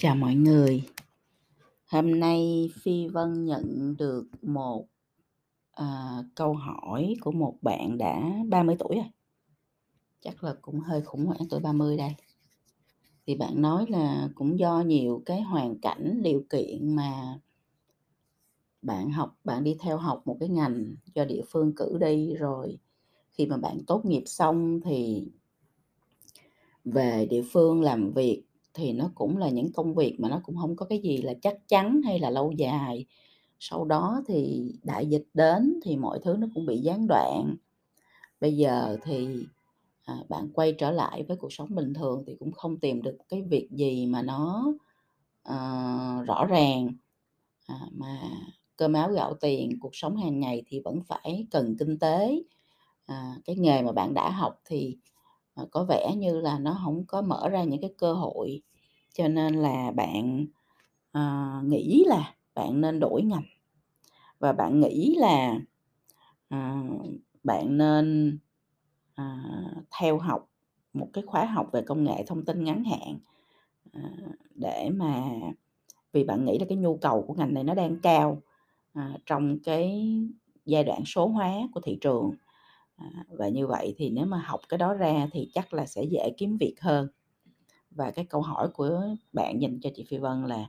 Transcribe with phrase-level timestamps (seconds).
[0.00, 0.82] Chào mọi người.
[1.86, 4.86] Hôm nay Phi Vân nhận được một,
[5.72, 9.10] à, câu hỏi của một bạn đã 30 tuổi rồi.
[10.20, 12.14] Chắc là cũng hơi khủng hoảng tuổi 30 đây.
[13.26, 17.38] Thì bạn nói là cũng do nhiều cái hoàn cảnh, điều kiện mà
[18.82, 22.78] bạn học bạn đi theo học một cái ngành do địa phương cử đi, rồi
[23.32, 25.28] khi mà bạn tốt nghiệp xong thì
[26.84, 30.56] về địa phương làm việc thì nó cũng là những công việc mà nó cũng
[30.56, 33.06] không có cái gì là chắc chắn hay là lâu dài.
[33.60, 37.56] Sau đó thì đại dịch đến thì mọi thứ nó cũng bị gián đoạn.
[38.40, 39.28] Bây giờ thì,
[40.04, 43.16] à, bạn quay trở lại với cuộc sống bình thường thì cũng không tìm được
[43.28, 44.72] cái việc gì mà nó,
[45.44, 45.56] à,
[46.26, 46.88] rõ ràng,
[47.66, 48.20] à, mà
[48.76, 52.42] cơm áo gạo tiền, cuộc sống hàng ngày thì vẫn phải cần kinh tế.
[53.06, 54.98] À, cái nghề mà bạn đã học thì,
[55.58, 58.62] Ờ, có vẻ như là nó không có mở ra những cái cơ hội,
[59.14, 60.46] cho nên là bạn,
[61.12, 63.44] à, nghĩ là bạn nên đổi ngành.
[64.38, 65.60] Và bạn nghĩ là,
[66.48, 66.82] à,
[67.44, 68.38] bạn nên,
[69.14, 69.44] à,
[70.00, 70.50] theo học
[70.94, 73.18] một cái khóa học về công nghệ thông tin ngắn hạn,
[73.92, 74.02] à,
[74.54, 75.22] để mà
[76.12, 78.42] vì bạn nghĩ là cái nhu cầu của ngành này nó đang cao,
[78.94, 80.04] à, trong cái
[80.66, 82.32] giai đoạn số hóa của thị trường.
[82.98, 86.02] À, và như vậy thì nếu mà học cái đó ra thì chắc là sẽ
[86.02, 87.08] dễ kiếm việc hơn.
[87.90, 90.66] Và cái câu hỏi của bạn dành cho chị Phi Vân là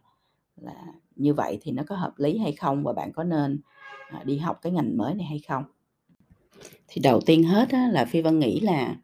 [0.55, 0.83] là
[1.15, 3.59] như vậy thì nó có hợp lý hay không và bạn có nên,
[4.09, 5.63] à, đi học cái ngành mới này hay không?
[6.87, 8.95] Thì đầu tiên hết á là Phi Vân nghĩ là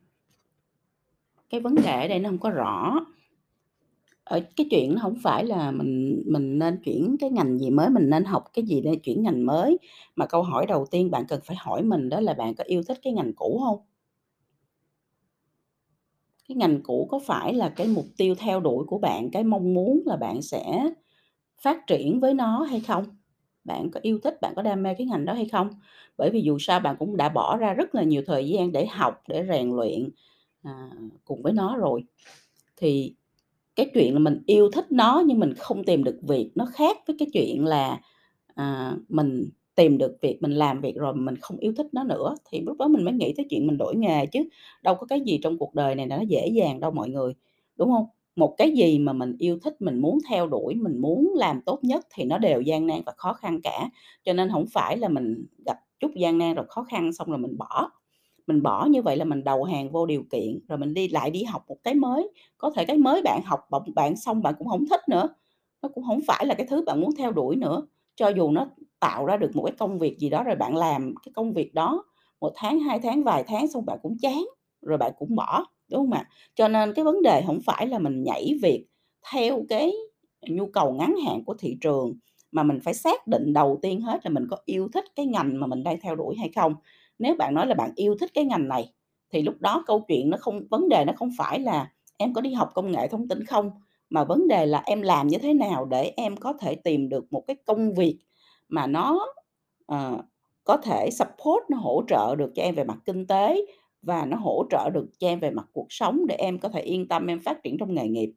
[1.50, 3.06] cái vấn đề ở đây nó không có rõ.
[4.26, 7.90] Ở cái chuyện nó hổng phải là mình mình nên chuyển cái ngành gì mới,
[7.90, 9.78] mình nên học cái gì để chuyển ngành mới,
[10.16, 12.84] mà câu hỏi đầu tiên bạn cần phải hỏi mình đó là bạn có yêu
[12.88, 13.80] thích cái ngành cũ hông?
[16.50, 19.74] Cái ngành cũ có phải là cái mục tiêu theo đuổi của bạn, cái mong
[19.74, 20.90] muốn là bạn sẽ
[21.63, 23.06] phát triển với nó hay không?
[23.63, 25.69] Bạn có yêu thích, bạn có đam mê cái ngành đó hay không?
[26.18, 28.86] Bởi vì dù sao bạn cũng đã bỏ ra rất là nhiều thời gian để
[28.88, 30.09] học, để rèn luyện,
[30.63, 30.92] à,
[31.25, 32.03] cùng với nó rồi.
[32.78, 33.16] Thì
[33.75, 36.97] cái chuyện là mình yêu thích nó nhưng mình không tìm được việc nó khác
[37.08, 38.00] với cái chuyện là,
[38.56, 42.36] à, mình tìm được việc, mình làm việc rồi mình không yêu thích nó nữa,
[42.52, 44.40] thì lúc đó mình mới nghĩ tới chuyện mình đổi nghề chứ.
[44.84, 47.34] Đâu có cái gì trong cuộc đời này là nó dễ dàng đâu mọi người,
[47.78, 48.06] đúng không
[48.36, 51.80] Một cái gì mà mình yêu thích, mình muốn theo đuổi, mình muốn làm tốt
[51.84, 53.90] nhất thì nó đều gian nan và khó khăn cả.
[54.24, 57.38] Cho nên không phải là mình gặp chút gian nan rồi khó khăn xong rồi
[57.38, 57.90] mình bỏ.
[58.47, 61.29] Mình bỏ như vậy là mình đầu hàng vô điều kiện, rồi mình đi lại
[61.31, 62.29] đi học một cái mới.
[62.57, 65.29] Có thể cái mới bạn học bộng bạn xong bạn cũng không thích nữa,
[65.81, 67.81] nó cũng không phải là cái thứ bạn muốn theo đuổi nữa.
[68.16, 68.67] Cho dù nó
[69.00, 71.73] tạo ra được một cái công việc gì đó rồi bạn làm cái công việc
[71.73, 72.03] đó
[72.41, 74.45] một tháng, hai tháng, vài tháng xong bạn cũng chán,
[74.81, 76.29] rồi bạn cũng bỏ, đúng không ạ?
[76.56, 78.85] Cho nên cái vấn đề không phải là mình nhảy việc
[79.33, 79.91] theo cái
[80.50, 82.13] nhu cầu ngắn hạn của thị trường,
[82.51, 85.59] mà mình phải xác định đầu tiên hết là mình có yêu thích cái ngành
[85.59, 86.73] mà mình đang theo đuổi hay không.
[87.20, 88.94] Nếu bạn nói là bạn yêu thích cái ngành này
[89.34, 92.42] thì lúc đó câu chuyện nó không vấn đề nó không phải là em có
[92.42, 93.72] đi học công nghệ thông tin không,
[94.09, 97.34] mà vấn đề là em làm như thế nào để em có thể tìm được
[97.34, 98.20] một cái công việc
[98.70, 99.28] mà nó,
[99.94, 100.22] uh,
[100.64, 103.66] có thể support, nó hỗ trợ được cho em về mặt kinh tế
[104.02, 106.81] và nó hỗ trợ được cho em về mặt cuộc sống để em có thể
[106.81, 108.31] yên tâm em phát triển trong nghề nghiệp.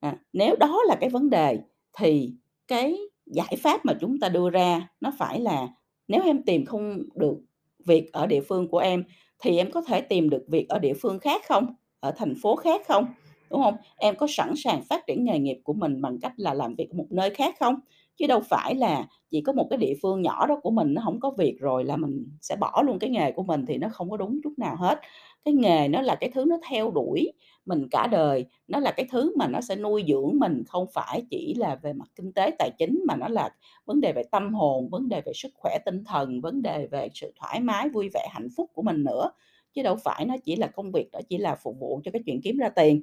[0.00, 1.58] À, nếu đó là cái vấn đề
[1.98, 2.32] thì
[2.68, 5.68] cái giải pháp mà chúng ta đưa ra nó phải là
[6.08, 7.38] nếu em tìm không được
[7.86, 9.04] việc ở địa phương của em,
[9.38, 11.74] thì em có thể tìm được việc ở địa phương khác không?
[12.00, 13.06] Ở thành phố khác không?
[13.50, 16.54] Đúng không Em có sẵn sàng phát triển nghề nghiệp của mình bằng cách là
[16.54, 17.74] làm việc ở một nơi khác không?
[18.16, 21.02] Chứ đâu phải là chỉ có một cái địa phương nhỏ đó của mình nó
[21.04, 23.88] không có việc rồi là mình sẽ bỏ luôn cái nghề của mình thì nó
[23.92, 25.00] không có đúng chút nào hết.
[25.44, 27.32] Cái nghề nó là cái thứ nó theo đuổi
[27.66, 31.22] mình cả đời, nó là cái thứ mà nó sẽ nuôi dưỡng mình, không phải
[31.30, 33.50] chỉ là về mặt kinh tế, tài chính mà nó là
[33.86, 37.08] vấn đề về tâm hồn, vấn đề về sức khỏe tinh thần, vấn đề về
[37.14, 39.30] sự thoải mái, vui vẻ, hạnh phúc của mình nữa,
[39.74, 42.22] chứ đâu phải nó chỉ là công việc, đó chỉ là phục vụ cho cái
[42.26, 43.02] chuyện kiếm ra tiền.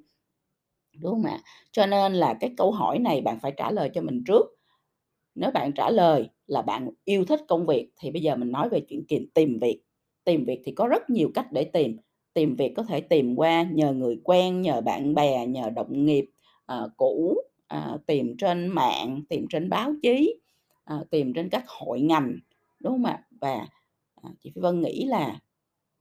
[1.01, 1.39] Đúng không ạ?
[1.71, 4.45] Cho nên là cái câu hỏi này bạn phải trả lời cho mình trước.
[5.35, 8.69] Nếu bạn trả lời là bạn yêu thích công việc thì bây giờ mình nói
[8.69, 9.05] về chuyện
[9.35, 9.81] tìm việc.
[10.25, 11.97] Tìm việc thì có rất nhiều cách để tìm,
[12.33, 16.25] tìm việc có thể tìm qua nhờ người quen, nhờ bạn bè, nhờ đồng nghiệp,
[16.65, 17.37] ờ, cũ,
[17.67, 20.35] à, tìm trên mạng, tìm trên báo chí,
[20.83, 22.39] ờ, tìm trên các hội ngành,
[22.81, 23.23] đúng không ạ?
[23.41, 23.67] Và,
[24.23, 25.39] à, chị Phi Vân nghĩ là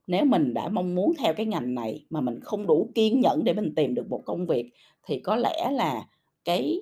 [0.06, 3.44] nếu mình đã mong muốn theo cái ngành này mà mình không đủ kiên nhẫn
[3.44, 4.70] để mình tìm được một công việc
[5.06, 6.06] thì có lẽ là
[6.44, 6.80] cái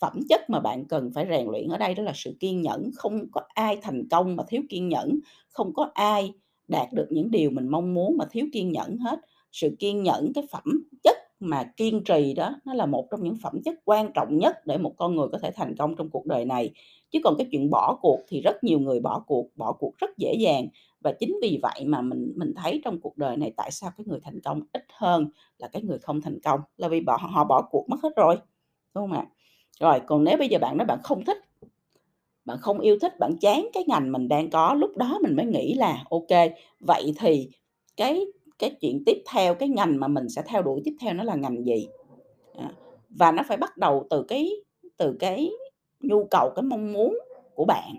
[0.00, 2.90] phẩm chất mà bạn cần phải rèn luyện ở đây đó là sự kiên nhẫn.
[2.96, 6.32] Không có ai thành công mà thiếu kiên nhẫn, không có ai
[6.68, 9.20] đạt được những điều mình mong muốn mà thiếu kiên nhẫn hết.
[9.52, 10.64] Sự kiên nhẫn, cái phẩm
[11.02, 14.56] chất mà kiên trì đó, nó là một trong những phẩm chất quan trọng nhất
[14.66, 16.70] để một con người có thể thành công trong cuộc đời này.
[17.10, 20.10] Chứ còn cái chuyện bỏ cuộc thì rất nhiều người bỏ cuộc, bỏ cuộc rất
[20.18, 20.68] dễ dàng.
[21.00, 24.04] Và chính vì vậy mà mình mình thấy trong cuộc đời này tại sao cái
[24.06, 27.44] người thành công ít hơn là cái người không thành công, là vì bỏ họ
[27.44, 28.36] bỏ cuộc mất hết rồi,
[28.94, 29.26] đúng không ạ?
[29.80, 31.38] Rồi, còn nếu bây giờ bạn nói bạn không thích,
[32.44, 35.46] bạn không yêu thích, bạn chán cái ngành mình đang có, lúc đó mình mới
[35.46, 37.48] nghĩ là ok vậy thì
[37.96, 38.26] cái
[38.58, 41.34] cái chuyện tiếp theo, cái ngành mà mình sẽ theo đuổi tiếp theo nó là
[41.34, 41.88] ngành gì?
[42.58, 42.72] À,
[43.08, 44.50] và nó phải bắt đầu từ cái
[44.96, 45.50] từ cái
[46.00, 47.18] nhu cầu, cái mong muốn
[47.54, 47.96] của bạn.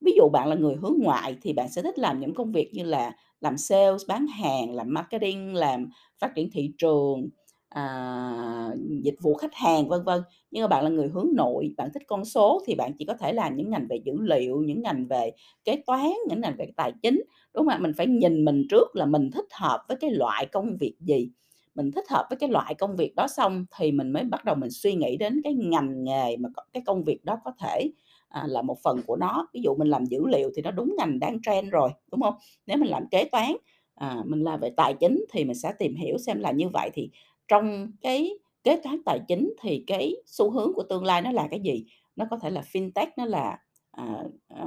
[0.00, 2.70] Ví dụ bạn là người hướng ngoại thì bạn sẽ thích làm những công việc
[2.74, 5.90] như là làm sales, bán hàng, làm marketing, làm
[6.20, 7.28] phát triển thị trường,
[7.68, 8.70] à,
[9.02, 10.22] dịch vụ khách hàng, vân vân.
[10.50, 13.14] Nhưng mà bạn là người hướng nội, bạn thích con số thì bạn chỉ có
[13.14, 15.30] thể làm những ngành về dữ liệu, những ngành về
[15.64, 17.22] kế toán, những ngành về tài chính,
[17.54, 17.78] đúng không ạ?
[17.78, 21.30] Mình phải nhìn mình trước là mình thích hợp với cái loại công việc gì,
[21.74, 24.54] mình thích hợp với cái loại công việc đó xong thì mình mới bắt đầu
[24.54, 27.90] mình suy nghĩ đến cái ngành nghề mà cái công việc đó có thể,
[28.36, 29.48] à, là một phần của nó.
[29.54, 32.34] Ví dụ mình làm dữ liệu thì nó đúng ngành đang trend rồi, đúng không?
[32.66, 33.52] Nếu mình làm kế toán,
[33.94, 36.90] à, mình làm về tài chính thì mình sẽ tìm hiểu xem là như vậy
[36.94, 37.10] thì
[37.48, 38.30] trong cái
[38.64, 41.84] kế toán tài chính thì cái xu hướng của tương lai nó là cái gì?
[42.16, 43.58] Nó có thể là fintech, nó là,
[43.90, 44.64] à, à,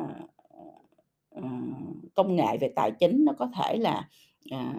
[1.35, 1.43] à,
[2.15, 4.09] công nghệ về tài chính, nó có thể là,
[4.51, 4.73] à,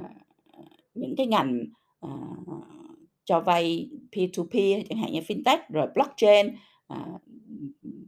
[0.95, 1.65] những cái ngành,
[2.01, 2.11] à,
[3.25, 6.57] cho vay peer to peer chẳng hạn như fintech, rồi blockchain,
[6.91, 7.07] à,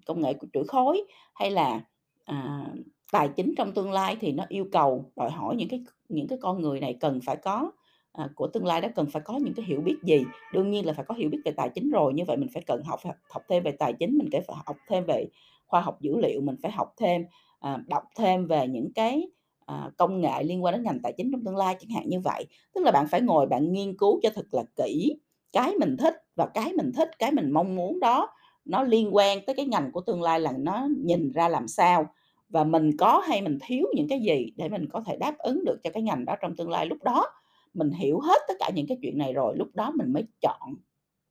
[0.07, 1.03] công nghệ của chuỗi khối,
[1.35, 1.81] hay là,
[2.25, 2.67] à,
[3.13, 6.39] tài chính trong tương lai thì nó yêu cầu đòi hỏi những cái những cái
[6.43, 7.73] con người này cần phải có
[8.13, 10.25] à, của tương lai đó cần phải có những cái hiểu biết gì?
[10.53, 12.63] Đương nhiên là phải có hiểu biết về tài chính rồi, như vậy mình phải
[12.67, 13.01] cần học
[13.31, 15.29] học thêm về tài chính, mình phải học thêm về
[15.67, 17.25] khoa học dữ liệu, mình phải học thêm,
[17.61, 19.29] à, đọc thêm về những cái,
[19.67, 22.21] à, công nghệ liên quan đến ngành tài chính trong tương lai, chẳng hạn như
[22.21, 22.47] vậy.
[22.75, 25.17] Tức là bạn phải ngồi bạn nghiên cứu cho thật là kỹ
[25.53, 28.29] cái mình thích và cái mình thích, cái mình mong muốn đó
[28.65, 32.07] nó liên quan tới cái ngành của tương lai là nó nhìn ra làm sao,
[32.49, 35.65] và mình có hay mình thiếu những cái gì để mình có thể đáp ứng
[35.65, 36.87] được cho cái ngành đó trong tương lai.
[36.87, 37.27] Lúc đó
[37.75, 40.75] mình hiểu hết tất cả những cái chuyện này rồi, lúc đó mình mới chọn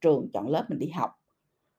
[0.01, 1.11] trường, chọn lớp mình đi học.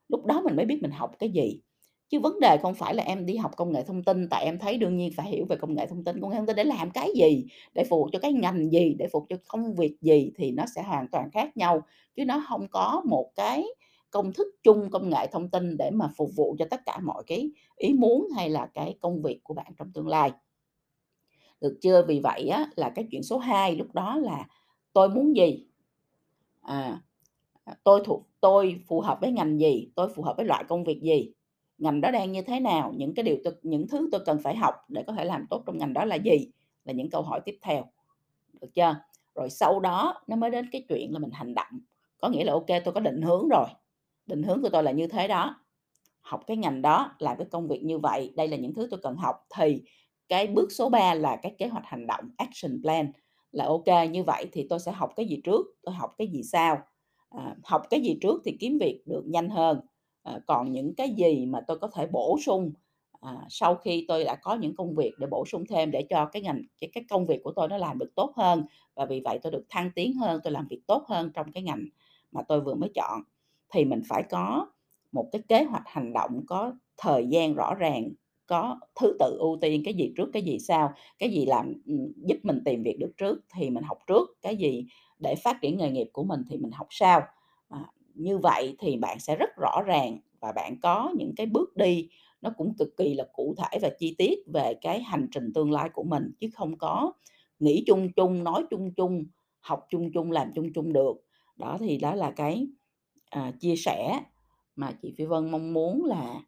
[0.09, 1.61] Lúc đó mình mới biết mình học cái gì.
[2.09, 4.59] Chứ vấn đề không phải là em đi học công nghệ thông tin tại em
[4.59, 6.63] thấy đương nhiên phải hiểu về công nghệ thông tin, công nghệ thông tin để
[6.63, 9.75] làm cái gì, để phục vụ cho cái ngành gì, để phục vụ cho công
[9.75, 11.81] việc gì thì nó sẽ hoàn toàn khác nhau,
[12.15, 13.65] chứ nó không có một cái
[14.13, 17.23] công thức chung công nghệ thông tin để mà phục vụ cho tất cả mọi
[17.27, 20.31] cái ý muốn hay là cái công việc của bạn trong tương lai.
[21.61, 22.05] Được chưa?
[22.07, 24.47] Vì vậy á là cái chuyện số 2 lúc đó là
[24.93, 25.67] tôi muốn gì?
[26.61, 27.01] À,
[27.63, 29.91] à, tôi thuộc tôi phù hợp với ngành gì?
[29.95, 31.31] Tôi phù hợp với loại công việc gì?
[31.77, 32.93] Ngành đó đang như thế nào?
[32.97, 35.63] Những cái điều tôi những thứ tôi cần phải học để có thể làm tốt
[35.65, 36.47] trong ngành đó là gì?
[36.85, 37.83] Là những câu hỏi tiếp theo,
[38.61, 38.95] được chưa?
[39.35, 41.79] Rồi sau đó nó mới đến cái chuyện là mình hành động,
[42.17, 43.67] có nghĩa là ok tôi có định hướng rồi,
[44.27, 45.55] định hướng của tôi là như thế đó,
[46.21, 48.99] học cái ngành đó, làm cái công việc như vậy, đây là những thứ tôi
[49.03, 49.83] cần học thì
[50.29, 53.11] cái bước số 3 là cái kế hoạch hành động, action plan,
[53.51, 56.43] là ok như vậy thì tôi sẽ học cái gì trước, tôi học cái gì
[56.43, 56.77] sau.
[57.29, 59.79] À, học cái gì trước thì kiếm việc được nhanh hơn,
[60.23, 62.71] à, còn những cái gì mà tôi có thể bổ sung,
[63.21, 66.25] à, sau khi tôi đã có những công việc để bổ sung thêm để cho
[66.25, 68.65] cái ngành cái cái công việc của tôi nó làm được tốt hơn,
[68.95, 71.63] và vì vậy tôi được thăng tiến hơn, tôi làm việc tốt hơn trong cái
[71.63, 71.85] ngành
[72.31, 73.21] mà tôi vừa mới chọn.
[73.73, 74.67] Thì mình phải có
[75.11, 78.09] một cái kế hoạch hành động có thời gian rõ ràng,
[78.47, 81.93] có thứ tự ưu tiên, cái gì trước, cái gì sau, cái gì làm, ừ,
[82.27, 84.85] giúp mình tìm việc được trước thì mình học trước, cái gì
[85.19, 87.21] để phát triển nghề nghiệp của mình thì mình học sau.
[87.69, 87.79] À,
[88.15, 92.09] như vậy thì bạn sẽ rất rõ ràng và bạn có những cái bước đi
[92.41, 95.71] nó cũng cực kỳ là cụ thể và chi tiết về cái hành trình tương
[95.71, 97.13] lai của mình, chứ không có
[97.59, 99.25] nghĩ chung chung, nói chung chung,
[99.59, 101.13] học chung chung, làm chung chung được.
[101.57, 102.67] Đó, thì đó là cái,
[103.33, 104.19] à, chia sẻ.
[104.75, 106.41] Mà chị Phi Vân mong muốn là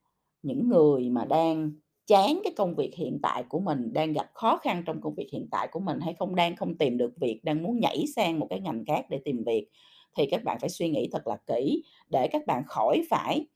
[0.44, 1.72] những người mà đang
[2.08, 5.28] chán cái công việc hiện tại của mình, đang gặp khó khăn trong công việc
[5.34, 8.40] hiện tại của mình, hay không đang không tìm được việc, đang muốn nhảy sang
[8.40, 9.68] một cái ngành khác để tìm việc,
[10.18, 13.48] thì các bạn phải suy nghĩ thật là kỹ để các bạn khỏi phải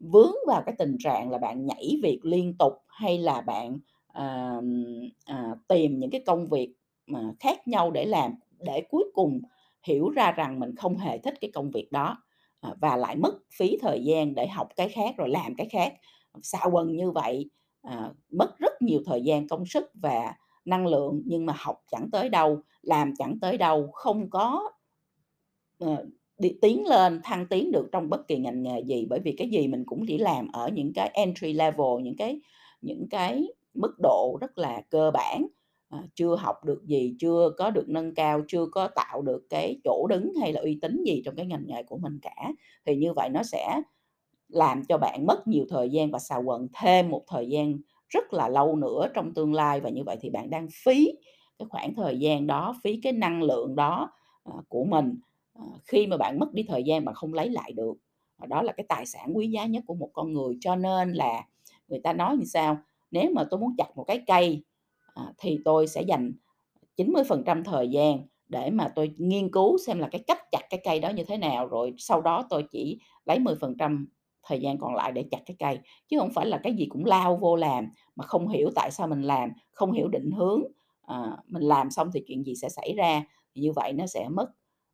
[0.00, 3.78] vướng vào cái tình trạng là bạn nhảy việc liên tục, hay là bạn,
[4.08, 4.60] à,
[5.26, 6.74] à, tìm những cái công việc
[7.06, 9.40] mà khác nhau để làm, để cuối cùng
[9.86, 12.16] hiểu ra rằng mình không hề thích cái công việc đó,
[12.64, 15.94] À, và lại mất phí thời gian để học cái khác rồi làm cái khác.
[16.42, 17.50] xa quần như vậy,
[17.82, 22.08] à, mất rất nhiều thời gian, công sức và năng lượng nhưng mà học chẳng
[22.12, 24.70] tới đâu, làm chẳng tới đâu, không có,
[25.78, 26.06] ờ,
[26.38, 29.48] đi tiến lên, thăng tiến được trong bất kỳ ngành nghề gì, bởi vì cái
[29.50, 32.40] gì mình cũng chỉ làm ở những cái entry level, những cái
[32.82, 35.46] những cái mức độ rất là cơ bản,
[35.94, 39.80] à, chưa học được gì, chưa có được nâng cao, chưa có tạo được cái
[39.84, 42.52] chỗ đứng hay là uy tín gì trong cái ngành nghề của mình cả.
[42.86, 43.80] Thì như vậy nó sẽ
[44.48, 48.32] làm cho bạn mất nhiều thời gian và xào quần thêm một thời gian rất
[48.34, 51.12] là lâu nữa trong tương lai và như vậy thì bạn đang phí
[51.58, 54.10] cái khoảng thời gian đó, phí cái năng lượng đó,
[54.42, 55.14] ờ, của mình,
[55.54, 57.94] ờ, khi mà bạn mất đi thời gian bạn không lấy lại được.
[58.38, 61.12] Và đó là cái tài sản quý giá nhất của một con người, cho nên
[61.12, 61.42] là
[61.88, 62.78] người ta nói như sao?
[63.10, 64.62] Nếu mà tôi muốn chặt một cái cây,
[65.14, 66.32] à, thì tôi sẽ dành
[66.96, 68.18] 90% thời gian
[68.48, 71.36] để mà tôi nghiên cứu xem là cái cách chặt cái cây đó như thế
[71.36, 74.06] nào, rồi sau đó tôi chỉ lấy 10%
[74.48, 75.78] thời gian còn lại để chặt cái cây,
[76.08, 79.06] chứ không phải là cái gì cũng lao vô làm mà không hiểu tại sao
[79.06, 80.62] mình làm, không hiểu định hướng,
[81.06, 83.22] à, mình làm xong thì chuyện gì sẽ xảy ra,
[83.54, 84.46] thì như vậy nó sẽ mất,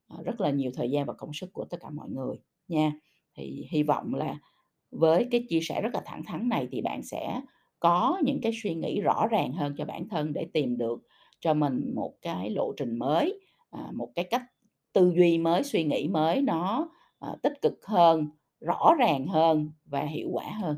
[0.09, 2.37] ờ, rất là nhiều thời gian và công sức của tất cả mọi người
[2.69, 2.93] nha.
[3.37, 4.39] Thì hy vọng là
[4.91, 7.41] với cái chia sẻ rất là thẳng thắn này thì bạn sẽ
[7.81, 11.03] có những cái suy nghĩ rõ ràng hơn cho bản thân để tìm được
[11.41, 14.43] cho mình một cái lộ trình mới, à, một cái cách
[14.93, 20.01] tư duy mới, suy nghĩ mới nó, à, tích cực hơn, rõ ràng hơn và
[20.03, 20.77] hiệu quả hơn.